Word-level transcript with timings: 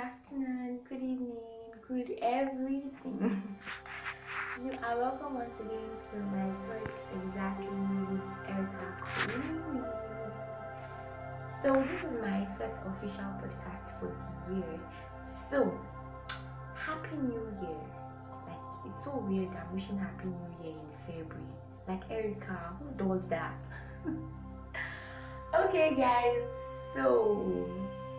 afternoon, 0.00 0.80
good 0.88 1.02
evening, 1.02 1.74
good 1.86 2.10
everything. 2.22 3.20
you 4.64 4.72
are 4.82 4.96
welcome 4.96 5.34
once 5.34 5.60
again 5.60 5.90
to 6.08 6.16
my 6.32 6.48
first 6.64 6.96
exactly 7.20 7.66
with 7.66 8.24
Erica 8.48 8.86
Queen. 9.02 9.84
So 11.62 11.74
this 11.82 12.04
is 12.04 12.14
my 12.22 12.46
first 12.56 12.80
official 12.86 13.30
podcast 13.42 14.00
for 14.00 14.08
the 14.48 14.54
year. 14.54 14.80
So 15.50 15.78
happy 16.74 17.16
new 17.16 17.46
year. 17.60 17.84
Like 18.48 18.64
it's 18.86 19.04
so 19.04 19.18
weird 19.28 19.50
I'm 19.50 19.74
wishing 19.74 19.98
happy 19.98 20.28
new 20.28 20.64
year 20.64 20.76
in 20.80 20.90
February. 21.06 21.44
Like 21.86 22.10
Erica, 22.10 22.74
who 22.78 23.04
does 23.04 23.28
that? 23.28 23.52
okay 25.60 25.94
guys, 25.94 26.40
so 26.94 27.68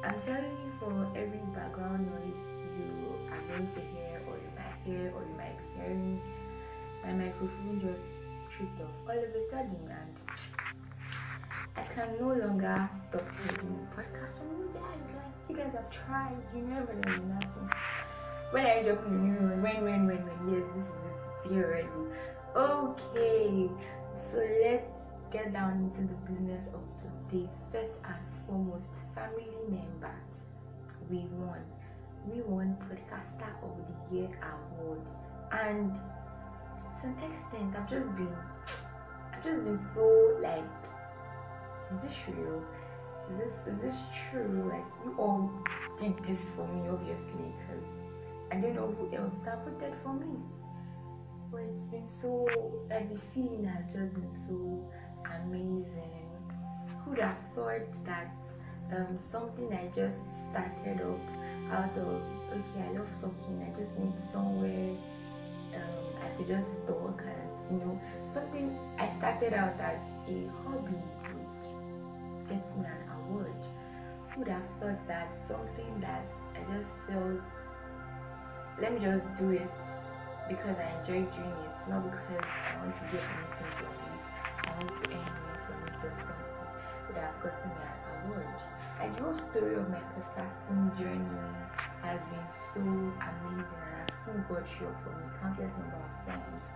I'm 0.04 0.20
sorry 0.20 0.61
for 0.82 1.08
every 1.16 1.38
background 1.54 2.10
noise 2.10 2.42
you 2.76 3.14
are 3.30 3.42
going 3.54 3.68
to 3.68 3.80
hear, 3.94 4.20
or 4.28 4.34
you 4.34 4.52
might 4.58 4.74
hear, 4.84 5.14
or 5.16 5.22
you 5.22 5.36
might 5.38 5.56
be 5.56 5.80
hearing. 5.80 6.20
My 7.04 7.14
microphone 7.14 7.80
just 7.80 8.02
stripped 8.50 8.82
off 8.82 8.90
all 9.08 9.18
of 9.18 9.36
a 9.36 9.44
sudden, 9.46 9.78
and 9.90 10.18
I 11.78 11.84
can 11.94 12.18
no 12.20 12.34
longer 12.34 12.90
stop 13.10 13.22
doing 13.60 13.88
podcast 13.96 14.42
on 14.42 14.50
you 14.58 14.72
guys. 14.74 15.14
Like 15.14 15.50
you 15.50 15.56
guys 15.56 15.74
have 15.74 15.90
tried, 15.92 16.38
you 16.56 16.64
never 16.64 16.96
know 16.96 17.36
nothing. 17.36 17.70
When 18.50 18.66
I 18.66 18.80
in 18.80 18.86
the 18.86 18.94
new 18.94 19.36
one, 19.36 19.62
when, 19.62 19.84
when, 19.84 20.08
when, 20.08 20.18
when, 20.18 20.54
yes, 20.54 20.66
this 20.76 20.84
is 20.84 20.90
it, 20.90 21.16
it's 21.38 21.50
here 21.52 21.66
already. 21.66 21.88
Okay, 22.56 23.70
so 24.18 24.38
let's 24.64 24.90
get 25.32 25.54
down 25.54 25.74
into 25.74 26.02
the 26.02 26.16
business 26.26 26.66
of 26.74 26.82
today. 26.98 27.48
First 27.72 27.94
and 28.04 28.18
foremost, 28.48 28.90
family 29.14 29.48
members. 29.70 30.41
We 31.12 31.28
won. 31.34 31.60
We 32.26 32.42
won 32.44 32.78
Podcaster 32.88 33.52
of 33.64 33.86
the 33.86 34.16
Year 34.16 34.30
award. 34.48 35.02
And 35.52 35.94
to 35.94 37.08
an 37.08 37.16
extent, 37.20 37.76
I've 37.76 37.90
just 37.90 38.16
been 38.16 38.34
I've 39.34 39.44
just 39.44 39.62
been 39.66 39.78
so 39.78 40.40
like 40.42 40.64
is 41.94 42.04
this 42.04 42.16
real? 42.30 42.64
Is 43.30 43.40
this 43.40 43.68
is 43.68 43.82
this 43.82 43.98
true? 44.30 44.72
Like 44.72 44.88
you 45.04 45.14
all 45.20 45.52
did 46.00 46.18
this 46.24 46.52
for 46.56 46.66
me 46.68 46.88
obviously 46.88 47.52
because 47.60 47.84
I 48.54 48.62
don't 48.62 48.76
know 48.76 48.88
who 48.88 49.14
else 49.14 49.40
could 49.40 49.50
have 49.50 49.66
put 49.66 49.82
that 49.82 49.94
for 50.04 50.14
me. 50.14 50.40
But 51.52 51.60
it's 51.60 51.92
been 51.92 52.08
so 52.08 52.48
like 52.90 53.10
the 53.10 53.20
feeling 53.20 53.66
has 53.66 53.92
just 53.92 54.14
been 54.14 54.32
so 54.48 54.90
amazing. 55.44 56.24
Who'd 57.04 57.20
have 57.20 57.38
thought 57.54 57.84
that 58.06 58.32
um, 58.94 59.18
something 59.20 59.72
I 59.74 59.90
just 59.96 60.22
started 60.50 61.02
up 61.02 61.20
out 61.72 61.98
of 61.98 62.22
okay, 62.52 62.84
I 62.88 62.92
love 62.92 63.10
talking, 63.22 63.66
I 63.66 63.76
just 63.78 63.98
need 63.98 64.20
somewhere 64.20 64.96
um, 65.76 66.06
I 66.22 66.28
could 66.38 66.48
just 66.48 66.86
talk 66.88 67.22
and 67.26 67.72
you 67.72 67.86
know 67.86 68.02
something 68.30 68.78
I 69.00 69.08
started 69.18 69.54
out 69.54 69.80
as 69.80 70.00
a 70.28 70.48
hobby 70.64 71.00
which 71.32 72.50
gets 72.50 72.76
me 72.76 72.86
an 72.86 73.10
award. 73.24 73.56
Who'd 74.36 74.48
have 74.48 74.64
thought 74.80 75.08
that 75.08 75.30
something 75.48 76.00
that 76.00 76.26
I 76.56 76.74
just 76.74 76.92
felt 77.08 77.42
let 78.80 78.94
me 78.94 79.00
just 79.00 79.34
do 79.36 79.52
it 79.52 79.70
because 80.50 80.78
I 80.78 80.90
enjoy 81.00 81.30
doing 81.32 81.56
it, 81.64 81.90
not 81.90 82.04
because 82.04 82.44
I 82.44 82.84
want 82.84 82.96
to 82.96 83.04
get 83.12 83.24
anything 83.24 83.72
from 83.78 83.94
it. 83.94 84.22
I 84.68 84.72
want 84.76 84.94
to 85.00 85.10
earn 85.12 85.24
money 85.24 85.58
from 85.66 85.80
it 85.88 86.12
or 86.12 86.16
something. 86.16 86.52
Would 87.08 87.18
have 87.18 87.44
gotten 87.44 87.70
me 87.70 87.76
an 87.84 88.32
award. 88.32 88.81
Like 89.02 89.16
the 89.18 89.24
whole 89.24 89.34
story 89.34 89.74
of 89.74 89.90
my 89.90 89.98
podcasting 90.14 90.96
journey 90.96 91.26
has 92.04 92.24
been 92.28 92.46
so 92.72 92.82
amazing, 92.82 93.66
and 93.82 93.98
I've 93.98 94.24
seen 94.24 94.46
God 94.48 94.64
show 94.68 94.94
for 95.02 95.10
me 95.18 95.26
countless 95.42 95.72
number 95.80 95.98
of 95.98 96.14
times. 96.28 96.70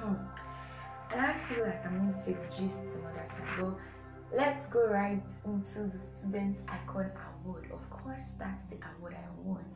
and 1.12 1.20
I 1.20 1.34
feel 1.34 1.66
like 1.66 1.84
I'm 1.84 1.98
going 1.98 2.14
to 2.14 2.18
say 2.18 2.32
the 2.32 2.46
gist 2.48 2.80
some 2.90 3.04
other 3.04 3.28
time. 3.28 3.46
But 3.60 4.38
let's 4.38 4.64
go 4.68 4.86
right 4.86 5.20
into 5.44 5.80
the 5.80 5.98
Student 6.16 6.56
Icon 6.66 7.10
Award. 7.44 7.70
Of 7.74 7.90
course, 7.90 8.32
that's 8.38 8.62
the 8.70 8.78
award 8.96 9.16
I 9.18 9.46
won 9.46 9.66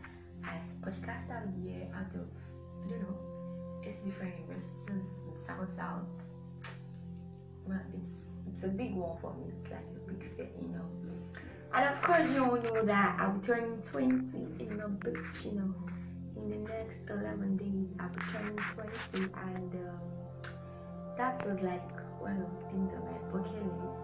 as 0.42 0.74
podcaster 0.76 1.44
of 1.44 1.52
the 1.52 1.70
year 1.70 1.86
out 1.94 2.14
of 2.14 2.28
I 2.82 2.88
don't 2.88 3.02
know, 3.02 3.18
it's 3.82 3.98
different 3.98 4.40
universities 4.40 5.18
in 5.28 5.36
South 5.36 5.70
South. 5.76 6.32
Well, 7.66 7.80
it's 7.94 8.24
it's 8.48 8.64
a 8.64 8.68
big 8.68 8.94
one 8.94 9.16
for 9.20 9.32
me. 9.34 9.52
It's 9.60 9.70
like 9.70 9.80
a 9.96 10.12
big 10.12 10.36
fit, 10.36 10.52
you 10.60 10.68
know. 10.68 10.84
And 11.72 11.84
of 11.88 12.02
course, 12.02 12.28
you 12.30 12.44
all 12.44 12.56
know 12.60 12.84
that 12.84 13.20
I'll 13.20 13.32
be 13.32 13.40
turning 13.46 13.80
20 13.82 14.64
in 14.64 14.80
a 14.80 14.88
bit, 14.88 15.16
you 15.44 15.52
know. 15.52 15.74
In 16.36 16.50
the 16.50 16.56
next 16.72 16.98
11 17.08 17.56
days, 17.56 17.94
I'll 18.00 18.08
be 18.08 18.20
turning 18.32 18.56
20, 18.56 19.32
and 19.46 19.74
um, 19.74 20.00
that 21.16 21.46
was 21.46 21.60
like 21.62 22.00
one 22.20 22.40
of 22.42 22.50
the 22.50 22.60
things 22.70 22.92
on 22.92 23.04
my 23.04 23.18
bucket 23.30 23.54
list. 23.54 24.00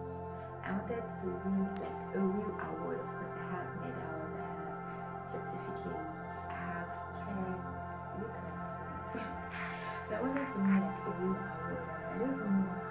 I 0.63 0.71
wanted 0.71 1.03
to 1.21 1.27
win 1.43 1.69
like 1.81 2.15
a 2.15 2.19
real 2.19 2.53
award. 2.61 2.99
Of 2.99 3.11
course, 3.13 3.35
I 3.37 3.45
have 3.51 3.67
medals, 3.81 4.33
I 4.33 4.47
have 4.57 5.25
certificates, 5.25 6.39
I 6.49 6.53
have 6.53 6.89
plaques. 7.23 7.73
Is 8.15 8.21
it 8.23 8.31
plaques? 8.33 8.67
I 10.13 10.21
wanted 10.21 10.49
to 10.49 10.59
win 10.59 10.79
like 10.81 10.99
a 11.05 11.11
real 11.11 11.35
award, 11.35 11.79
and 11.91 12.07
I 12.13 12.17
don't 12.19 12.33
even 12.39 12.61
know 12.63 12.86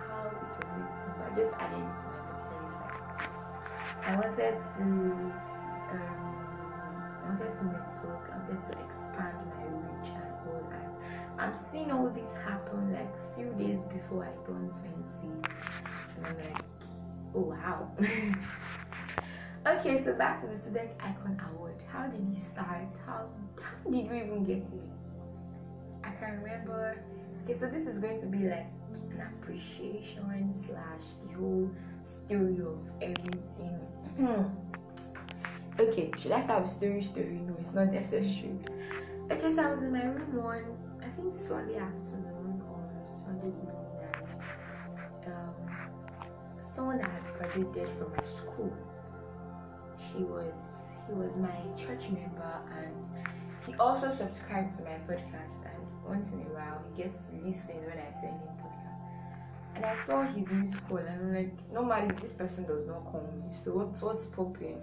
it 0.46 0.64
was 0.64 0.72
going 0.72 0.86
to. 0.86 1.24
I 1.24 1.34
just 1.34 1.52
added 1.58 1.78
it 1.78 1.98
to 2.00 2.06
my 2.06 2.62
list. 2.62 2.76
Like 2.80 4.08
I 4.08 4.14
wanted 4.14 4.56
to, 4.78 4.82
um, 4.82 6.36
I 7.22 7.28
wanted 7.28 7.52
to 7.52 7.64
network. 7.66 8.30
I 8.32 8.38
wanted 8.38 8.62
to 8.64 8.72
expand 8.84 9.36
my 9.50 9.64
reach 9.64 10.10
and 10.14 10.32
all. 10.46 10.70
And 10.70 11.40
I'm 11.40 11.52
seeing 11.52 11.90
all 11.90 12.08
this 12.08 12.32
happen 12.44 12.92
like 12.92 13.12
few 13.34 13.52
days 13.58 13.84
before 13.84 14.24
I 14.24 14.46
turn 14.46 14.70
20, 14.70 14.86
and 15.22 16.26
I'm 16.26 16.36
like, 16.38 16.62
oh 17.34 17.40
wow. 17.40 17.90
okay, 19.66 20.00
so 20.00 20.14
back 20.14 20.40
to 20.40 20.46
the 20.46 20.56
Student 20.56 20.92
Icon 21.00 21.40
Award. 21.50 21.82
How 21.92 22.06
did 22.06 22.26
it 22.26 22.34
start? 22.34 22.96
How 23.04 23.26
how 23.60 23.90
did 23.90 24.10
we 24.10 24.18
even 24.18 24.44
get 24.44 24.56
here? 24.56 24.92
I 26.04 26.10
can't 26.10 26.40
remember. 26.42 26.96
Okay, 27.46 27.54
so 27.54 27.68
this 27.68 27.86
is 27.86 27.98
going 27.98 28.18
to 28.18 28.26
be 28.26 28.48
like 28.48 28.66
an 28.92 29.22
appreciation 29.40 30.52
slash 30.52 31.02
the 31.22 31.38
whole 31.38 31.70
story 32.02 32.58
of 32.58 32.76
everything. 33.00 33.78
okay, 35.78 36.10
should 36.18 36.32
I 36.32 36.42
start 36.42 36.64
with 36.64 36.72
story 36.72 37.02
story? 37.02 37.40
No, 37.46 37.54
it's 37.56 37.72
not 37.72 37.92
necessary. 37.92 38.58
Okay, 39.30 39.52
so 39.52 39.62
I 39.62 39.70
was 39.70 39.82
in 39.82 39.92
my 39.92 40.02
room 40.02 40.42
one, 40.42 40.64
I 41.00 41.08
think 41.10 41.32
Sunday 41.32 41.76
afternoon 41.78 42.60
or 42.68 43.06
Sunday 43.06 43.46
evening, 43.46 43.86
and 45.22 45.32
um, 45.32 45.54
someone 46.74 46.98
that 46.98 47.10
has 47.10 47.28
graduated 47.28 47.88
from 47.90 48.10
my 48.10 48.24
school. 48.24 48.76
He 49.96 50.24
was 50.24 50.82
he 51.06 51.14
was 51.14 51.36
my 51.36 51.54
church 51.76 52.10
member, 52.10 52.60
and 52.76 53.06
he 53.66 53.74
also 53.74 54.10
subscribed 54.10 54.74
to 54.74 54.82
my 54.84 54.96
podcast. 55.08 55.64
And 55.64 55.82
once 56.04 56.32
in 56.32 56.40
a 56.40 56.54
while, 56.54 56.82
he 56.94 57.02
gets 57.02 57.16
to 57.28 57.36
listen 57.44 57.76
when 57.84 57.98
I 57.98 58.12
send 58.12 58.32
him 58.40 58.48
podcast. 58.62 58.86
And 59.74 59.84
I 59.84 59.96
saw 59.96 60.22
his 60.22 60.48
missed 60.50 60.86
call, 60.88 60.98
and 60.98 61.08
I'm 61.08 61.34
like, 61.34 61.70
normally 61.72 62.14
this 62.20 62.32
person 62.32 62.64
does 62.64 62.86
not 62.86 63.04
call 63.04 63.28
me, 63.34 63.54
so 63.62 63.72
what's 63.74 64.00
what's 64.02 64.24
popping? 64.26 64.80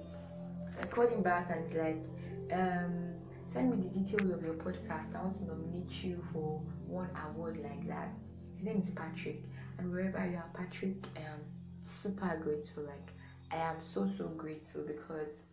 I 0.79 0.85
called 0.85 1.09
him 1.09 1.23
back, 1.23 1.49
and 1.49 1.61
it's 1.61 1.73
like, 1.73 2.03
um, 2.51 3.13
send 3.47 3.71
me 3.71 3.77
the 3.77 3.89
details 3.89 4.29
of 4.29 4.43
your 4.43 4.53
podcast. 4.53 5.15
I 5.15 5.21
want 5.21 5.35
to 5.37 5.45
nominate 5.45 6.03
you 6.03 6.23
for 6.31 6.61
one 6.85 7.09
award 7.27 7.57
like 7.57 7.87
that. 7.87 8.09
His 8.57 8.65
name 8.65 8.77
is 8.77 8.91
Patrick, 8.91 9.41
and 9.79 9.91
wherever 9.91 10.23
you 10.29 10.37
are, 10.37 10.49
Patrick, 10.53 11.07
um, 11.17 11.39
super 11.83 12.39
grateful. 12.43 12.83
Like 12.83 13.11
I 13.51 13.57
am 13.57 13.79
so 13.79 14.07
so 14.17 14.27
grateful 14.27 14.83
because 14.85 15.43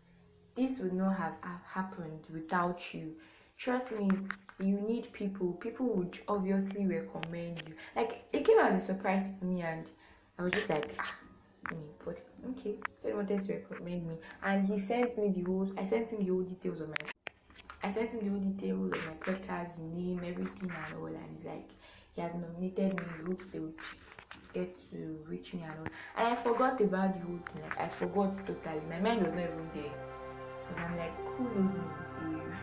this 0.55 0.79
would 0.79 0.93
not 0.93 1.17
have 1.17 1.35
ha- 1.43 1.61
happened 1.67 2.27
without 2.33 2.95
you. 2.95 3.15
Trust 3.57 3.93
me, 3.93 4.13
you 4.59 4.81
need 4.81 5.13
people. 5.13 5.53
People 5.55 5.87
would 5.95 6.19
obviously 6.29 6.87
recommend 6.87 7.65
you. 7.67 7.75
Like 7.97 8.25
it 8.33 8.45
came 8.45 8.59
as 8.59 8.83
a 8.83 8.87
surprise 8.87 9.39
to 9.41 9.47
me, 9.47 9.63
and 9.63 9.91
I 10.39 10.43
was 10.43 10.53
just 10.53 10.71
like, 10.71 10.95
ah, 10.99 11.15
me, 11.71 11.79
but 12.05 12.21
okay. 12.51 12.77
So 12.99 13.09
he 13.09 13.15
wanted 13.15 13.41
to 13.47 13.53
recommend 13.55 14.07
me, 14.07 14.19
and 14.43 14.67
he 14.67 14.79
sent 14.79 15.17
me 15.19 15.31
the 15.31 15.43
whole. 15.43 15.71
I 15.79 15.85
sent 15.85 16.11
him 16.11 16.25
the 16.25 16.31
whole 16.31 16.43
details 16.43 16.81
of 16.81 16.89
my. 16.91 16.97
I 17.83 17.91
sent 17.93 18.11
him 18.13 18.21
the 18.25 18.31
whole 18.31 18.41
details 18.41 18.93
of 18.93 19.07
my 19.07 19.15
podcast, 19.33 19.79
name, 19.79 20.21
everything, 20.25 20.71
and 20.71 20.95
all. 20.95 21.07
And 21.07 21.37
he's 21.37 21.47
like, 21.47 21.71
he 22.15 22.21
has 22.21 22.35
nominated 22.35 22.95
me. 22.95 23.05
He 23.19 23.23
hopes 23.25 23.49
they 23.49 23.59
would 23.59 23.75
get 24.53 24.75
to 24.91 25.19
reach 25.29 25.55
me 25.55 25.63
and 25.63 25.79
all. 25.81 25.89
And 26.17 26.29
I 26.29 26.35
forgot 26.35 26.81
about 26.81 27.15
the 27.15 27.21
whole 27.21 27.39
thing. 27.49 27.63
Like 27.63 27.81
I 27.81 27.89
forgot 27.89 28.35
totally. 28.47 28.81
My 28.89 29.01
mind 29.01 29.23
was 29.25 29.35
not 29.35 29.45
even 29.45 29.71
there. 29.73 30.10
And 30.77 30.85
I'm 30.85 30.97
like, 30.97 31.15
who 31.37 31.45
knows 31.45 31.75
me 31.75 31.81
this 31.99 32.13
area? 32.23 32.57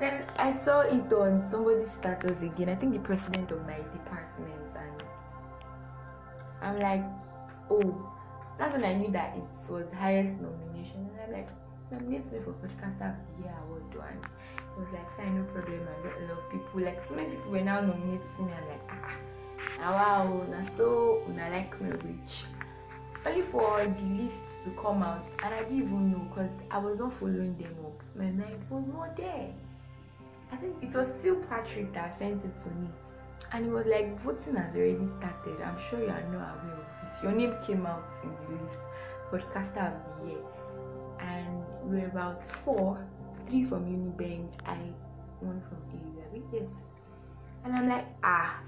then 0.00 0.24
I 0.36 0.52
saw 0.52 0.80
it 0.80 1.12
on 1.12 1.42
somebody's 1.42 1.90
status 1.90 2.40
again. 2.40 2.68
I 2.68 2.74
think 2.74 2.92
the 2.92 3.00
president 3.00 3.50
of 3.50 3.66
my 3.66 3.78
department, 3.92 4.54
and 4.76 5.02
I'm 6.62 6.78
like, 6.78 7.04
oh, 7.70 8.14
that's 8.58 8.74
when 8.74 8.84
I 8.84 8.94
knew 8.94 9.10
that 9.10 9.36
it 9.36 9.70
was 9.70 9.90
highest 9.92 10.40
nomination. 10.40 11.08
And 11.12 11.20
I'm 11.26 11.32
like, 11.32 11.48
nominate 11.90 12.30
me 12.32 12.38
for 12.44 12.52
Podcaster 12.52 13.10
of 13.10 13.26
the 13.26 13.42
Year 13.42 13.54
award, 13.64 13.82
and 13.92 14.24
it 14.24 14.78
was 14.78 14.88
like, 14.92 15.16
fine, 15.16 15.36
no 15.36 15.44
problem. 15.52 15.80
I 15.82 16.08
got 16.08 16.20
a 16.20 16.22
lot 16.22 16.44
of 16.44 16.50
people, 16.50 16.80
like 16.80 17.04
so 17.04 17.14
many 17.14 17.30
people 17.30 17.50
were 17.50 17.60
now 17.60 17.80
nominating 17.80 18.20
me. 18.38 18.52
I'm 18.52 18.68
like, 18.68 18.90
ah, 18.90 19.16
now 19.80 19.92
wow, 19.92 20.46
now 20.48 20.64
so, 20.76 21.22
I 21.40 21.48
like 21.50 21.80
me 21.80 21.90
rich. 21.90 22.44
Only 23.26 23.42
for 23.42 23.84
the 23.84 24.22
list 24.22 24.42
to 24.64 24.70
come 24.80 25.02
out, 25.02 25.26
and 25.44 25.52
I 25.52 25.62
didn't 25.64 25.82
even 25.82 26.12
know 26.12 26.18
because 26.30 26.50
I 26.70 26.78
was 26.78 26.98
not 26.98 27.12
following 27.12 27.56
them 27.58 27.74
up. 27.84 28.02
My 28.14 28.24
mind 28.24 28.64
was 28.70 28.86
not 28.86 29.16
there. 29.16 29.52
I 30.52 30.56
think 30.56 30.76
it 30.82 30.94
was 30.94 31.08
still 31.18 31.36
Patrick 31.36 31.92
that 31.92 32.14
sent 32.14 32.44
it 32.44 32.56
to 32.62 32.70
me. 32.70 32.88
And 33.52 33.66
it 33.66 33.70
was 33.70 33.86
like 33.86 34.20
voting 34.20 34.56
has 34.56 34.74
already 34.74 35.06
started. 35.06 35.60
I'm 35.62 35.78
sure 35.78 36.00
you 36.00 36.08
are 36.08 36.22
not 36.32 36.58
aware 36.62 36.74
of 36.74 37.00
this. 37.00 37.22
Your 37.22 37.32
name 37.32 37.54
came 37.66 37.86
out 37.86 38.10
in 38.22 38.34
the 38.36 38.62
list, 38.62 38.78
podcaster 39.30 39.94
of 39.94 40.20
the 40.20 40.28
year. 40.28 40.38
And 41.20 41.64
we're 41.82 42.06
about 42.06 42.46
four, 42.46 43.04
three 43.46 43.64
from 43.64 43.86
UNIBEN, 43.86 44.48
I 44.66 44.76
one 45.40 45.60
from 45.62 45.78
AU. 45.92 46.42
Yes. 46.52 46.82
And 47.64 47.74
I'm 47.74 47.88
like, 47.88 48.06
ah, 48.22 48.60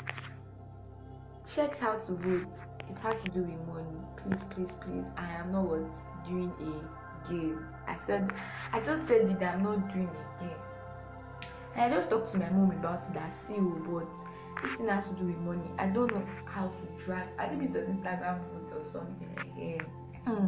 checked 1.46 1.78
how 1.78 1.98
to 1.98 2.12
vote. 2.12 2.46
It 2.90 2.98
has 2.98 3.20
to 3.22 3.30
do 3.30 3.42
with 3.42 3.66
money. 3.68 4.00
Please, 4.16 4.42
please, 4.50 4.72
please. 4.80 5.10
I 5.16 5.30
am 5.34 5.52
not 5.52 5.64
what 5.68 5.86
doing 6.26 6.52
a 6.58 7.30
game. 7.30 7.64
I 7.86 7.96
said, 8.04 8.28
I 8.72 8.80
just 8.80 9.06
said 9.06 9.30
it. 9.30 9.42
I'm 9.42 9.62
not 9.62 9.92
doing 9.92 10.10
a 10.10 10.42
game. 10.42 10.60
And 11.76 11.92
I 11.92 11.96
just 11.96 12.10
talked 12.10 12.32
to 12.32 12.38
my 12.38 12.50
mom 12.50 12.72
about 12.72 12.98
it. 13.08 13.14
That 13.14 13.32
see, 13.32 13.54
oh, 13.58 13.78
but 13.86 14.62
this 14.62 14.74
thing 14.74 14.88
has 14.88 15.08
to 15.08 15.14
do 15.14 15.26
with 15.26 15.38
money. 15.38 15.70
I 15.78 15.86
don't 15.86 16.10
know 16.10 16.22
how 16.48 16.66
to 16.66 17.04
drag. 17.04 17.26
I 17.38 17.46
think 17.46 17.62
it 17.62 17.70
was 17.70 17.88
Instagram 17.88 18.38
vote 18.42 18.80
or 18.80 18.84
something. 18.84 19.36
Yeah. 19.56 19.82
Hmm. 20.26 20.46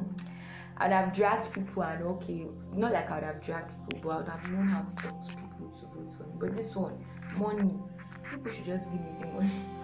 I'd 0.78 0.90
have 0.90 1.14
dragged 1.14 1.52
people 1.54 1.84
and 1.84 2.02
okay, 2.02 2.46
not 2.74 2.92
like 2.92 3.08
I'd 3.08 3.22
have 3.22 3.40
dragged 3.44 3.70
people, 3.88 4.10
but 4.10 4.28
I'd 4.28 4.40
have 4.40 4.50
known 4.50 4.66
how 4.66 4.82
to 4.82 4.96
talk 4.96 5.28
to 5.28 5.30
people 5.30 5.70
to 5.78 5.86
vote 5.86 6.12
for 6.18 6.24
me. 6.24 6.34
But 6.40 6.56
this 6.56 6.74
one, 6.74 6.98
money, 7.38 7.78
people 8.28 8.50
should 8.50 8.64
just 8.64 8.84
give 8.90 9.00
me 9.00 9.14
the 9.20 9.26
money. 9.26 9.50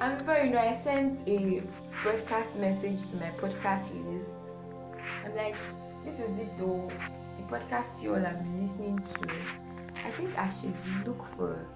And 0.00 0.18
before 0.18 0.36
you 0.36 0.50
know, 0.50 0.58
I 0.58 0.74
sent 0.74 1.26
a 1.26 1.62
broadcast 2.02 2.56
message 2.56 2.98
to 3.10 3.16
my 3.16 3.30
podcast 3.38 3.88
list. 4.04 4.52
I'm 5.24 5.34
like, 5.34 5.56
this 6.04 6.20
is 6.20 6.38
it 6.38 6.54
though. 6.58 6.90
The 7.36 7.42
podcast 7.44 8.02
you 8.02 8.14
all 8.14 8.20
have 8.20 8.38
been 8.38 8.60
listening 8.60 8.98
to. 8.98 9.28
I 10.04 10.10
think 10.10 10.38
I 10.38 10.50
should 10.50 10.74
look 11.06 11.24
for 11.36 11.66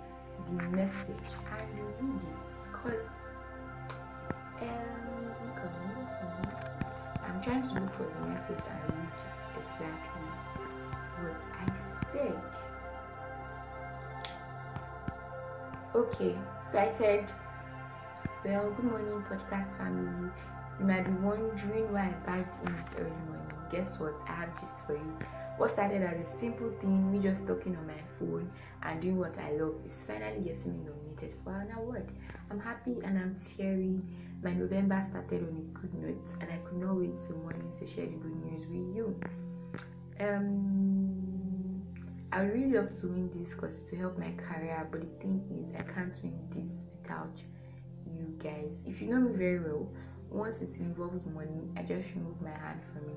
the 0.46 0.52
message 0.52 1.30
and 1.50 2.12
read 2.12 2.22
it. 2.22 2.28
Because 2.70 3.08
um, 4.60 4.68
I'm 7.26 7.40
trying 7.40 7.62
to 7.62 7.74
look 7.74 7.92
for 7.94 8.04
the 8.04 8.26
message 8.26 8.64
and 8.68 8.82
read 8.98 9.20
exactly 9.56 10.26
what 11.22 11.40
I 11.54 11.72
said. 12.12 12.42
Okay, 15.94 16.38
so 16.70 16.78
I 16.78 16.88
said 16.88 17.32
well, 18.44 18.70
good 18.70 18.86
morning, 18.86 19.22
podcast 19.28 19.76
family. 19.76 20.30
You 20.78 20.86
might 20.86 21.04
be 21.04 21.12
wondering 21.12 21.92
why 21.92 22.08
I 22.08 22.26
bagged 22.26 22.56
in 22.66 22.74
this 22.74 22.94
early 22.98 23.10
morning. 23.28 23.52
Guess 23.70 24.00
what? 24.00 24.18
I 24.26 24.32
have 24.32 24.58
just 24.58 24.86
for 24.86 24.94
you. 24.94 25.18
What 25.58 25.70
started 25.70 26.02
as 26.02 26.26
a 26.26 26.30
simple 26.30 26.70
thing, 26.80 27.12
me 27.12 27.18
just 27.18 27.46
talking 27.46 27.76
on 27.76 27.86
my 27.86 28.00
phone 28.18 28.50
and 28.82 29.02
doing 29.02 29.18
what 29.18 29.36
I 29.36 29.50
love, 29.52 29.74
is 29.84 30.04
finally 30.04 30.40
getting 30.40 30.72
me 30.72 30.88
nominated 30.88 31.34
for 31.44 31.52
an 31.52 31.70
award. 31.76 32.10
I'm 32.50 32.58
happy 32.58 33.00
and 33.04 33.18
I'm 33.18 33.36
cheery. 33.36 34.00
My 34.42 34.54
November 34.54 35.04
started 35.10 35.42
on 35.42 35.56
a 35.58 35.78
good 35.78 35.92
note, 35.94 36.30
and 36.40 36.50
I 36.50 36.56
could 36.64 36.78
not 36.78 36.96
wait 36.96 37.16
till 37.26 37.36
morning 37.38 37.70
to 37.78 37.86
share 37.86 38.06
the 38.06 38.16
good 38.16 38.36
news 38.42 38.66
with 38.66 38.96
you. 38.96 39.20
Um, 40.18 41.82
I 42.32 42.40
really 42.40 42.72
love 42.72 42.94
to 43.00 43.08
win 43.08 43.28
this 43.30 43.52
because 43.52 43.82
to 43.90 43.96
help 43.96 44.16
my 44.16 44.32
career, 44.32 44.88
but 44.90 45.02
the 45.02 45.06
thing 45.20 45.44
is, 45.50 45.76
I 45.78 45.82
can't 45.82 46.18
win 46.22 46.38
this 46.50 46.84
without 47.02 47.32
you 47.36 47.59
guys. 48.38 48.82
If 48.86 49.00
you 49.00 49.08
know 49.08 49.20
me 49.20 49.36
very 49.36 49.60
well, 49.60 49.88
once 50.30 50.60
it 50.60 50.76
involves 50.78 51.26
money, 51.26 51.68
I 51.76 51.82
just 51.82 52.14
remove 52.14 52.40
my 52.40 52.50
hand 52.50 52.80
from 52.92 53.08
it. 53.08 53.16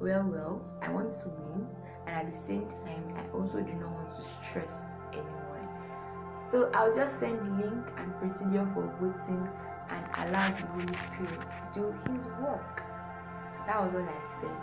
Well, 0.00 0.24
well, 0.24 0.62
I 0.82 0.90
want 0.92 1.12
to 1.12 1.28
win, 1.28 1.66
and 2.06 2.16
at 2.16 2.26
the 2.26 2.32
same 2.32 2.66
time, 2.68 3.04
I 3.16 3.28
also 3.36 3.60
do 3.60 3.72
not 3.74 3.90
want 3.90 4.10
to 4.10 4.22
stress 4.22 4.84
anyone. 5.12 5.68
So 6.50 6.70
I'll 6.74 6.94
just 6.94 7.18
send 7.18 7.38
link 7.60 7.86
and 7.96 8.16
procedure 8.18 8.66
for 8.74 8.86
voting 9.00 9.48
and 9.90 10.04
allow 10.18 10.48
the 10.50 10.66
Holy 10.66 10.94
Spirit 10.94 11.40
to 11.48 11.80
do 11.80 11.94
His 12.12 12.26
work. 12.42 12.82
That 13.66 13.82
was 13.82 13.94
all 13.94 14.08
I 14.08 14.40
said, 14.40 14.56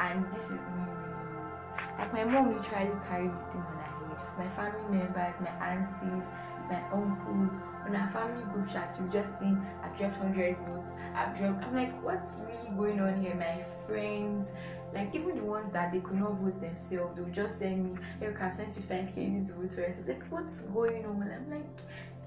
and 0.00 0.32
this 0.32 0.44
is 0.44 0.52
me 0.52 0.84
winning 0.86 1.14
it. 1.14 1.98
Like 1.98 2.12
my 2.12 2.24
mom 2.24 2.56
literally 2.56 2.92
carried 3.08 3.32
this 3.32 3.42
thing 3.52 3.60
on 3.60 3.76
her 3.76 3.82
head. 3.82 4.18
My 4.38 4.48
family 4.56 4.98
members, 4.98 5.34
my 5.40 5.50
aunties, 5.66 6.24
my 6.68 6.82
uncles, 6.92 7.50
on 7.86 7.96
our 7.96 8.10
family 8.10 8.44
group 8.52 8.68
chat, 8.68 8.94
you 9.00 9.08
just 9.08 9.38
see 9.38 9.56
I've 9.82 9.96
dropped 9.96 10.18
100 10.18 10.56
votes, 10.58 10.90
I've 11.14 11.36
dropped. 11.36 11.64
I'm 11.64 11.74
like, 11.74 12.02
what's 12.02 12.40
really 12.40 12.76
going 12.76 13.00
on 13.00 13.22
here? 13.22 13.34
My 13.34 13.64
friends, 13.86 14.50
like 14.94 15.14
even 15.14 15.36
the 15.36 15.42
ones 15.42 15.72
that 15.72 15.92
they 15.92 16.00
could 16.00 16.18
not 16.18 16.34
vote 16.34 16.60
themselves, 16.60 17.16
they 17.16 17.22
would 17.22 17.32
just 17.32 17.58
send 17.58 17.84
me, 17.84 17.98
look, 18.20 18.40
I've 18.40 18.54
sent 18.54 18.76
you 18.76 18.82
5k 18.82 19.46
to 19.46 19.52
vote 19.54 19.72
for 19.72 19.80
yourself. 19.80 20.08
Like, 20.08 20.24
what's 20.28 20.60
going 20.60 21.04
on? 21.06 21.22
I'm 21.22 21.50
like, 21.50 21.76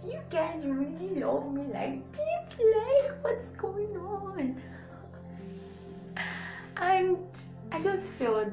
do 0.01 0.07
you 0.07 0.19
guys 0.29 0.63
really 0.65 1.19
love 1.19 1.53
me 1.53 1.63
like 1.73 2.11
this? 2.11 2.59
Like, 2.59 3.23
what's 3.23 3.47
going 3.57 3.95
on? 3.97 4.61
And 6.77 7.17
I 7.71 7.79
just 7.79 8.03
felt 8.03 8.51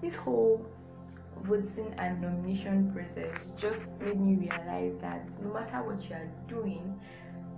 this 0.00 0.14
whole 0.14 0.64
voting 1.42 1.94
and 1.98 2.20
nomination 2.20 2.92
process 2.92 3.50
just 3.56 3.84
made 4.00 4.18
me 4.20 4.34
realize 4.34 4.94
that 5.00 5.22
no 5.42 5.52
matter 5.52 5.82
what 5.82 6.08
you 6.08 6.16
are 6.16 6.28
doing, 6.48 6.98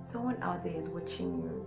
someone 0.02 0.36
out 0.42 0.64
there 0.64 0.74
is 0.74 0.88
watching 0.88 1.42
you. 1.42 1.66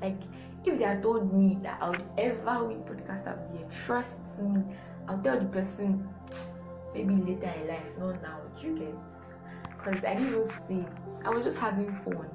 Like, 0.00 0.20
if 0.64 0.78
they 0.78 0.84
had 0.84 1.02
told 1.02 1.32
me 1.32 1.58
that 1.62 1.82
I 1.82 1.90
would 1.90 2.04
ever 2.18 2.64
win 2.64 2.82
podcast 2.82 3.26
of 3.26 3.48
the 3.48 3.58
year, 3.58 3.68
trust 3.86 4.14
me, 4.40 4.62
I'll 5.08 5.18
tell 5.18 5.38
the 5.38 5.46
person 5.46 6.08
maybe 6.94 7.16
later 7.16 7.52
in 7.60 7.68
life, 7.68 7.98
not 7.98 8.22
now. 8.22 8.38
You 8.60 8.76
get 8.76 8.94
because 9.78 10.04
I 10.04 10.14
didn't 10.14 10.32
even 10.32 10.44
see. 10.44 10.86
I 11.24 11.30
was 11.30 11.44
just 11.44 11.58
having 11.58 11.94
fun. 12.04 12.28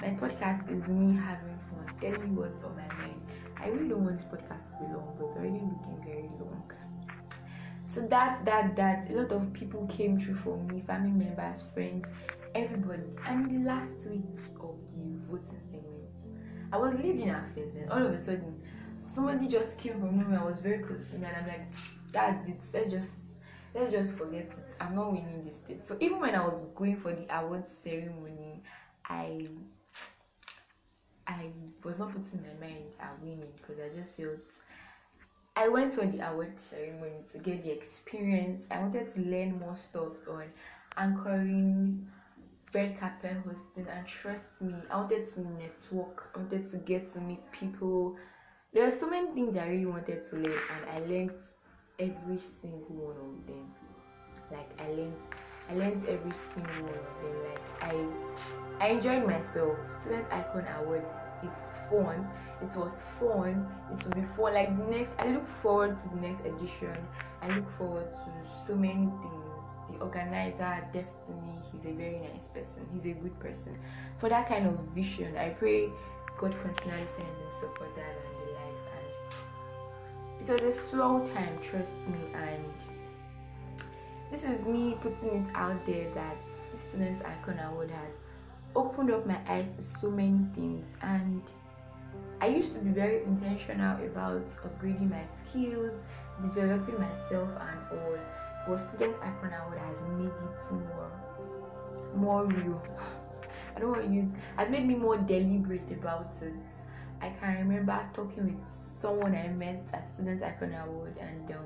My 0.00 0.08
podcast 0.08 0.70
is 0.70 0.86
me 0.88 1.16
having 1.16 1.58
fun, 1.68 1.86
telling 2.00 2.32
you 2.32 2.40
what's 2.40 2.62
on 2.62 2.74
my 2.76 2.96
mind. 2.96 3.20
I 3.58 3.68
really 3.68 3.88
don't 3.88 4.04
want 4.04 4.16
this 4.16 4.24
podcast 4.24 4.70
to 4.70 4.84
be 4.84 4.92
long, 4.92 5.14
but 5.18 5.26
it's 5.26 5.36
already 5.36 5.60
looking 5.60 6.00
very 6.04 6.30
long 6.40 6.72
so 7.86 8.00
that 8.08 8.44
that 8.44 8.74
that 8.76 9.08
a 9.10 9.12
lot 9.14 9.32
of 9.32 9.52
people 9.52 9.86
came 9.86 10.18
through 10.18 10.34
for 10.34 10.56
me 10.56 10.82
family 10.86 11.10
members 11.10 11.62
friends 11.72 12.04
everybody. 12.54 13.02
And 13.26 13.50
in 13.50 13.64
the 13.64 13.68
last 13.68 14.06
week 14.06 14.22
of 14.60 14.74
the 14.94 15.18
voting 15.30 15.60
segment 15.70 16.10
i 16.72 16.76
was 16.76 16.94
leading 16.94 17.30
affairs 17.30 17.74
and 17.76 17.90
all 17.90 18.04
of 18.04 18.12
a 18.12 18.18
sudden 18.18 18.60
somebody 19.14 19.46
just 19.46 19.78
came 19.78 20.00
from 20.00 20.18
nowhere 20.18 20.40
i 20.40 20.44
was 20.44 20.58
very 20.58 20.78
close 20.78 21.10
to 21.10 21.18
me 21.18 21.26
and 21.26 21.36
i'm 21.36 21.46
like 21.46 21.72
that's 22.12 22.48
it. 22.48 22.56
Let's 22.72 22.90
just 22.90 23.10
let's 23.74 23.92
just 23.92 24.16
forget 24.16 24.42
it. 24.42 24.74
I'm 24.80 24.94
not 24.94 25.12
winning 25.12 25.42
this 25.44 25.56
state. 25.56 25.86
So 25.86 25.96
even 26.00 26.20
when 26.20 26.34
i 26.34 26.44
was 26.44 26.62
going 26.74 26.96
for 26.96 27.12
the 27.12 27.26
award 27.38 27.68
ceremony 27.68 28.62
i 29.08 29.46
i 31.26 31.46
was 31.84 31.98
not 31.98 32.08
putting 32.08 32.42
my 32.42 32.66
mind 32.66 32.86
at 33.00 33.18
winning 33.20 33.52
because 33.56 33.78
i 33.80 33.94
just 33.96 34.16
felt 34.16 34.38
I 35.58 35.68
went 35.68 35.94
for 35.94 36.04
the 36.04 36.20
award 36.30 36.60
ceremony 36.60 37.24
to 37.32 37.38
get 37.38 37.62
the 37.62 37.70
experience. 37.70 38.62
I 38.70 38.78
wanted 38.78 39.08
to 39.08 39.20
learn 39.22 39.58
more 39.58 39.74
stuff 39.74 40.28
on 40.28 40.44
anchoring, 40.98 42.06
red 42.74 43.00
carpet 43.00 43.38
hosting, 43.46 43.86
and 43.88 44.06
trust 44.06 44.60
me, 44.60 44.74
I 44.90 44.96
wanted 44.96 45.26
to 45.32 45.40
network. 45.40 46.30
I 46.34 46.40
wanted 46.40 46.70
to 46.72 46.76
get 46.76 47.08
to 47.14 47.20
meet 47.20 47.40
people. 47.52 48.16
There 48.74 48.86
are 48.86 48.90
so 48.90 49.08
many 49.08 49.28
things 49.28 49.56
I 49.56 49.66
really 49.66 49.86
wanted 49.86 50.24
to 50.24 50.36
learn, 50.36 50.52
and 50.52 50.90
I 50.92 50.98
learned 51.08 51.32
every 51.98 52.36
single 52.36 52.94
one 52.94 53.16
of 53.16 53.46
them. 53.46 53.72
Like 54.50 54.68
I 54.78 54.88
learned, 54.90 55.16
I 55.70 55.74
learned 55.74 56.04
every 56.06 56.32
single 56.32 56.82
one 56.82 56.92
of 56.92 57.22
them. 57.22 57.44
Like 57.48 58.80
I, 58.80 58.84
I 58.84 58.88
enjoyed 58.88 59.26
myself. 59.26 59.78
Student 60.00 60.26
Icon 60.30 60.66
Award, 60.80 61.02
it's 61.42 61.74
fun 61.88 62.28
it 62.62 62.76
was 62.76 63.02
fun. 63.20 63.66
It 63.92 64.04
will 64.04 64.14
be 64.14 64.26
fun. 64.36 64.54
Like 64.54 64.76
the 64.76 64.84
next 64.84 65.14
i 65.18 65.28
look 65.28 65.46
forward 65.46 65.96
to 65.98 66.08
the 66.08 66.16
next 66.16 66.40
edition. 66.40 66.96
I 67.42 67.48
look 67.48 67.68
forward 67.76 68.12
to 68.12 68.64
so 68.66 68.74
many 68.74 69.06
things. 69.22 69.42
The 69.90 69.98
organizer 69.98 70.84
destiny 70.92 71.60
he's 71.70 71.84
a 71.84 71.92
very 71.92 72.20
nice 72.32 72.48
person. 72.48 72.86
He's 72.92 73.06
a 73.06 73.12
good 73.12 73.38
person. 73.40 73.78
For 74.18 74.28
that 74.28 74.48
kind 74.48 74.66
of 74.66 74.78
vision 74.94 75.36
i 75.36 75.50
pray 75.50 75.90
god 76.38 76.54
continually 76.62 77.06
send 77.06 77.28
him 77.28 77.52
support 77.52 77.94
that 77.94 78.04
and 78.04 78.36
the 78.40 78.52
life. 78.52 79.46
And 80.40 80.48
it 80.48 80.52
was 80.52 80.62
a 80.62 80.72
slow 80.72 81.24
time 81.24 81.58
trust 81.62 81.96
me. 82.08 82.18
And 82.34 82.74
this 84.30 84.44
is 84.44 84.66
me 84.66 84.96
putting 85.00 85.44
it 85.44 85.50
out 85.54 85.84
there 85.84 86.10
that 86.14 86.36
the 86.72 86.78
student 86.78 87.24
icon 87.24 87.58
award 87.58 87.90
has 87.90 88.12
opened 88.74 89.10
up 89.10 89.26
my 89.26 89.38
eyes 89.46 89.76
to 89.76 89.82
so 89.82 90.10
many 90.10 90.40
things. 90.54 90.84
And 91.02 91.42
I 92.40 92.48
used 92.48 92.72
to 92.74 92.78
be 92.78 92.90
very 92.90 93.22
intentional 93.24 93.96
about 94.06 94.46
upgrading 94.46 95.10
my 95.10 95.24
skills, 95.44 96.04
developing 96.42 97.00
myself, 97.00 97.48
and 97.60 97.80
all. 97.92 98.18
But 98.66 98.76
student 98.78 99.16
Icon 99.22 99.52
Award 99.52 99.78
has 99.78 99.96
made 100.18 100.26
it 100.26 100.72
more, 100.72 101.10
more 102.14 102.44
real. 102.46 102.82
I 103.76 103.80
don't 103.80 103.90
want 103.90 104.04
to 104.04 104.12
use. 104.12 104.28
Has 104.56 104.70
made 104.70 104.86
me 104.86 104.94
more 104.94 105.16
deliberate 105.16 105.90
about 105.90 106.36
it. 106.42 106.54
I 107.20 107.30
can 107.30 107.58
remember 107.58 107.98
talking 108.12 108.44
with 108.44 109.00
someone 109.00 109.34
I 109.34 109.48
met 109.48 109.88
at 109.92 110.12
Student 110.14 110.42
award 110.42 111.16
and 111.20 111.50
um, 111.50 111.64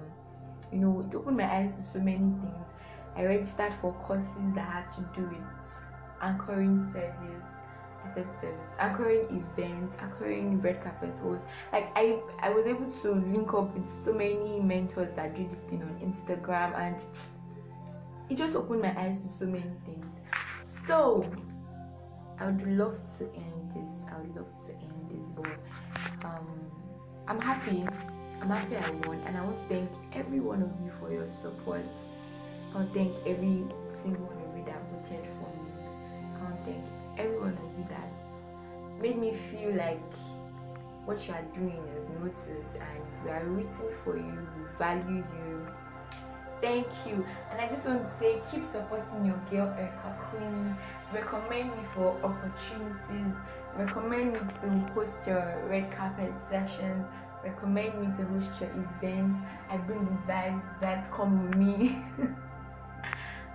you 0.72 0.78
know, 0.78 1.00
it 1.00 1.14
opened 1.14 1.36
my 1.36 1.52
eyes 1.52 1.74
to 1.76 1.82
so 1.82 1.98
many 1.98 2.18
things. 2.18 2.66
I 3.16 3.24
registered 3.24 3.74
for 3.80 3.92
courses 3.92 4.54
that 4.54 4.68
had 4.68 4.92
to 4.92 5.00
do 5.14 5.26
with 5.26 5.38
anchoring 6.22 6.84
service, 6.92 7.52
Said 8.08 8.26
service, 8.34 8.74
anchoring 8.80 9.26
events, 9.30 9.96
anchoring 10.00 10.60
red 10.62 10.82
carpet 10.82 11.10
tours. 11.22 11.40
Like 11.72 11.86
I, 11.94 12.18
I 12.42 12.50
was 12.50 12.66
able 12.66 12.90
to 13.02 13.12
link 13.12 13.54
up 13.54 13.72
with 13.72 13.86
so 14.04 14.12
many 14.12 14.58
mentors 14.58 15.14
that 15.14 15.36
do 15.36 15.44
this 15.44 15.66
thing 15.70 15.82
on 15.82 15.94
Instagram, 16.00 16.74
and 16.76 16.96
it 18.28 18.36
just 18.36 18.56
opened 18.56 18.82
my 18.82 18.92
eyes 18.98 19.20
to 19.22 19.28
so 19.28 19.44
many 19.44 19.62
things. 19.62 20.20
So 20.88 21.24
I 22.40 22.46
would 22.46 22.66
love 22.66 22.98
to 23.18 23.24
end 23.26 23.70
this. 23.70 24.10
I 24.10 24.18
would 24.18 24.34
love 24.34 24.50
to 24.66 24.72
end 24.72 25.10
this, 25.10 25.28
but 25.36 26.26
um, 26.26 26.48
I'm 27.28 27.40
happy. 27.40 27.86
I'm 28.42 28.48
happy 28.48 28.76
I 28.76 28.90
won, 29.06 29.20
and 29.26 29.36
I 29.36 29.44
want 29.44 29.56
to 29.58 29.64
thank 29.64 29.90
every 30.14 30.40
one 30.40 30.62
of 30.62 30.72
you 30.82 30.90
for 30.98 31.12
your 31.12 31.28
support. 31.28 31.84
I 32.72 32.74
want 32.74 32.92
to 32.92 32.98
thank 32.98 33.14
every 33.26 33.62
single 34.02 34.26
one 34.26 34.50
of 34.50 34.58
you 34.58 34.64
that 34.64 34.82
voted 34.90 35.26
for 35.38 35.50
me. 35.62 35.70
I 36.34 36.42
want 36.42 36.64
to 36.64 36.72
thank 36.72 36.99
every 37.20 37.38
one 37.38 37.52
of 37.52 37.78
you 37.78 37.86
that 37.88 38.08
made 39.00 39.18
me 39.18 39.32
feel 39.32 39.72
like 39.74 40.12
what 41.04 41.26
you 41.26 41.34
are 41.34 41.44
doing 41.54 41.82
is 41.96 42.08
noticed 42.20 42.74
and 42.74 43.24
we 43.24 43.30
are 43.30 43.44
rooting 43.44 43.92
for 44.04 44.16
you, 44.16 44.48
we 44.56 44.78
value 44.78 45.24
you. 45.46 45.66
Thank 46.60 46.86
you. 47.06 47.24
And 47.50 47.60
I 47.60 47.68
just 47.68 47.86
want 47.86 48.02
to 48.02 48.18
say 48.18 48.40
keep 48.50 48.64
supporting 48.64 49.24
your 49.24 49.40
girl 49.50 49.74
Erica 49.78 50.16
Queen. 50.30 50.76
Recommend 51.12 51.70
me 51.70 51.82
for 51.94 52.16
opportunities. 52.22 53.36
Recommend 53.76 54.34
me 54.34 54.40
to 54.60 54.92
host 54.92 55.16
your 55.26 55.64
red 55.68 55.90
carpet 55.90 56.32
sessions 56.48 57.06
recommend 57.44 57.98
me 58.00 58.06
to 58.16 58.24
host 58.26 58.50
your 58.60 58.70
event. 58.70 59.34
I 59.70 59.76
bring 59.78 60.04
the 60.04 60.32
vibes, 60.32 60.62
vibes 60.80 61.10
come 61.10 61.46
with 61.46 61.56
me. 61.56 62.02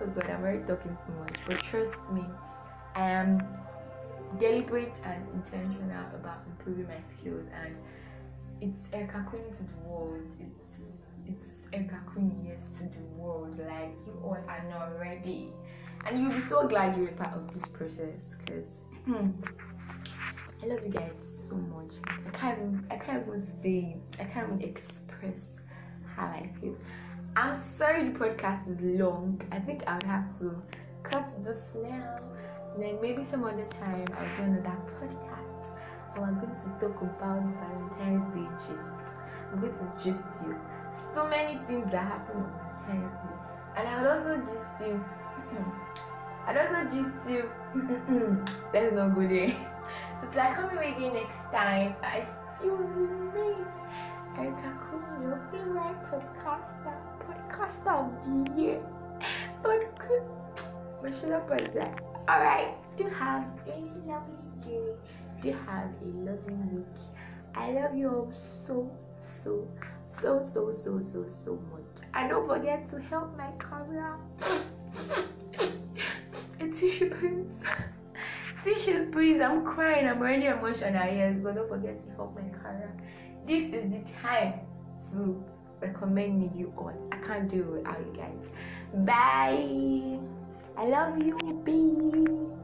oh 0.00 0.06
god, 0.06 0.30
I'm 0.30 0.42
already 0.42 0.64
talking 0.64 0.96
too 1.04 1.12
much. 1.12 1.36
But 1.46 1.62
trust 1.62 1.98
me, 2.12 2.24
I 2.96 3.10
am 3.10 3.42
deliberate 4.38 4.98
and 5.04 5.22
intentional 5.34 6.06
about 6.14 6.38
improving 6.46 6.88
my 6.88 7.00
skills 7.02 7.44
and 7.62 7.76
it's 8.62 8.88
Erica 8.92 9.24
Queen 9.28 9.44
to 9.52 9.62
the 9.64 9.78
world. 9.84 10.26
It's 10.40 10.78
it's 11.26 11.46
Erica 11.74 12.00
Queen 12.06 12.32
yes 12.48 12.68
to 12.78 12.84
the 12.84 13.04
world. 13.18 13.58
Like 13.58 13.94
you 14.06 14.18
all 14.24 14.38
are 14.48 14.64
not 14.70 14.98
ready. 14.98 15.52
And 16.06 16.18
you'll 16.18 16.32
be 16.32 16.40
so 16.40 16.66
glad 16.66 16.96
you're 16.96 17.08
a 17.08 17.12
part 17.12 17.34
of 17.36 17.52
this 17.52 17.66
process 17.66 18.34
because 18.38 18.80
I 19.08 20.66
love 20.66 20.80
you 20.82 20.90
guys 20.90 21.12
so 21.48 21.54
much. 21.54 21.96
I 22.26 22.30
can't 22.30 22.58
even, 22.58 22.86
I 22.90 22.96
can't 22.96 23.26
even 23.26 23.42
say 23.62 23.96
I 24.18 24.24
can't 24.24 24.54
even 24.54 24.62
express 24.62 25.44
how 26.14 26.26
I 26.28 26.48
feel. 26.60 26.74
I'm 27.36 27.54
sorry 27.54 28.08
the 28.08 28.18
podcast 28.18 28.66
is 28.70 28.80
long. 28.80 29.42
I 29.52 29.58
think 29.58 29.82
I 29.86 29.94
would 29.96 30.04
have 30.04 30.38
to 30.38 30.62
cut 31.02 31.44
this 31.44 31.58
now. 31.74 32.20
Then 32.78 32.98
maybe 33.00 33.22
some 33.22 33.44
other 33.44 33.66
time 33.80 34.04
I'll 34.18 34.36
do 34.36 34.42
another 34.42 34.76
podcast. 35.00 35.64
And 36.14 36.22
we're 36.22 36.40
going 36.40 36.52
to 36.52 36.68
talk 36.80 37.02
about 37.02 37.42
Valentine's 37.60 38.34
Day 38.34 38.48
gist. 38.66 38.90
I'm 39.52 39.60
going 39.60 39.72
to 39.72 39.92
gist 40.02 40.26
you. 40.44 40.58
So 41.14 41.26
many 41.26 41.58
things 41.66 41.90
that 41.90 42.04
happen 42.04 42.36
on 42.36 42.52
Valentine's 42.86 43.16
Day. 43.22 43.36
And 43.76 43.88
I 43.88 44.02
will 44.02 44.10
also 44.10 44.36
gist 44.38 44.66
you. 44.80 45.04
I'd 46.46 46.56
also 46.56 46.84
gist 46.94 47.16
you. 47.28 47.50
Let's 48.72 48.94
not 48.94 49.14
go 49.14 49.26
there. 49.26 49.54
So 50.20 50.26
till 50.26 50.40
I 50.40 50.52
come 50.52 50.70
here 50.70 50.82
again 50.82 51.14
next 51.14 51.44
time, 51.52 51.94
I 52.02 52.26
still 52.56 52.74
remain 52.74 53.64
Erica 54.36 54.74
Queen, 54.82 55.22
your 55.22 55.38
favorite 55.52 56.00
podcaster, 56.10 56.96
podcaster 57.22 57.94
of 57.94 58.10
the 58.24 58.60
year. 58.60 58.80
Michelle 61.02 61.40
Buzzer. 62.26 62.38
Alright, 62.38 62.96
do 62.96 63.04
have 63.08 63.44
a 63.66 63.78
lovely 64.06 64.36
day. 64.64 64.94
Do 65.40 65.52
have 65.66 65.90
a 66.02 66.06
lovely 66.06 66.54
week. 66.72 66.86
I 67.54 67.70
love 67.72 67.96
you 67.96 68.08
all 68.08 68.32
so, 68.66 68.90
so, 69.42 69.68
so, 70.08 70.42
so, 70.42 70.72
so, 70.72 71.00
so, 71.00 71.26
so 71.28 71.58
much. 71.72 72.06
And 72.14 72.30
don't 72.30 72.46
forget 72.46 72.88
to 72.90 73.00
help 73.00 73.36
my 73.36 73.50
camera. 73.58 74.18
it's 76.60 76.82
issues 76.82 77.12
tissues, 78.64 79.08
please. 79.12 79.40
I'm 79.40 79.64
crying. 79.64 80.08
I'm 80.08 80.18
already 80.18 80.46
emotional. 80.46 80.92
Yes, 80.92 81.40
but 81.42 81.54
don't 81.54 81.68
forget 81.68 82.02
to 82.04 82.10
help 82.16 82.34
my 82.34 82.48
camera 82.58 82.90
This 83.46 83.72
is 83.72 83.92
the 83.92 84.00
time 84.22 84.54
to 85.12 85.42
recommend 85.80 86.40
me 86.40 86.50
you 86.54 86.72
all. 86.76 86.92
I 87.12 87.16
can't 87.18 87.48
do 87.48 87.60
it 87.60 87.66
without 87.66 87.98
you 87.98 88.12
guys. 88.16 88.52
Bye. 89.04 90.18
I 90.76 90.86
love 90.86 91.18
you. 91.18 91.62
Bye. 91.64 92.55